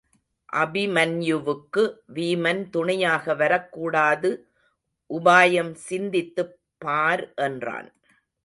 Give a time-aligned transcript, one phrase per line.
[0.53, 1.83] அபிமன்யுவுக்கு
[2.13, 4.31] வீமன் துணையாக வரக் கூடாது
[5.09, 7.89] உபாயம் சிந்தித்துப் பார் என்றான்.